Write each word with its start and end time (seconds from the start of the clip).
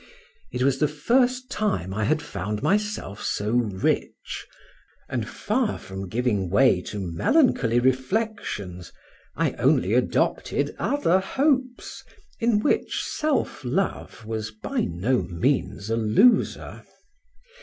It 0.51 0.63
was 0.63 0.79
the 0.79 0.87
first 0.87 1.51
time 1.51 1.93
I 1.93 2.05
had 2.05 2.23
found 2.23 2.63
myself 2.63 3.21
so 3.21 3.51
rich, 3.51 4.47
and 5.07 5.29
far 5.29 5.77
from 5.77 6.09
giving 6.09 6.49
way 6.49 6.81
to 6.89 6.99
melancholy 6.99 7.79
reflections, 7.79 8.91
I 9.35 9.51
only 9.59 9.93
adopted 9.93 10.73
other 10.79 11.19
hopes, 11.19 12.03
in 12.39 12.61
which 12.61 13.03
self 13.03 13.63
love 13.63 14.25
was 14.25 14.49
by 14.49 14.85
no 14.89 15.21
means 15.21 15.91
a 15.91 15.97
loser. 15.97 16.83